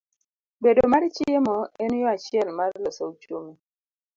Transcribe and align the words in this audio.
Bedo 0.63 0.83
mar 0.93 1.03
chiemo, 1.15 1.57
en 1.83 1.91
yo 1.99 2.07
achiel 2.15 2.47
mar 2.57 2.71
loso 2.83 3.03
uchumi. 3.13 3.53